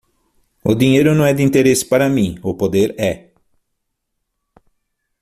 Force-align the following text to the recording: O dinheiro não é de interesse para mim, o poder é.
O 0.63 0.73
dinheiro 0.73 1.13
não 1.13 1.23
é 1.23 1.31
de 1.31 1.43
interesse 1.43 1.85
para 1.85 2.09
mim, 2.09 2.39
o 2.41 2.55
poder 2.55 2.95
é. 2.99 3.29